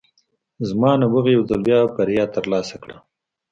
زما 0.69 0.91
نبوغ 1.01 1.25
یو 1.35 1.43
ځل 1.49 1.61
بیا 1.67 1.79
بریا 1.95 2.25
ترلاسه 2.35 2.75
کړه 2.83 2.97